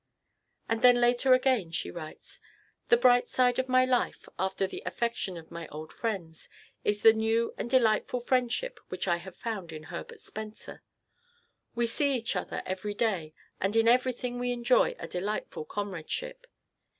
[0.67, 2.39] And then later she again writes:
[2.89, 6.49] "The bright side of my life, after the affection for my old friends,
[6.83, 10.81] is the new and delightful friendship which I have found in Herbert Spencer.
[11.75, 16.47] We see each other every day, and in everything we enjoy a delightful comradeship.